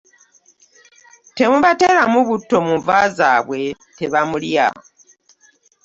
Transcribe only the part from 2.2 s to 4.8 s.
butto munva zabwe ,tebamulya.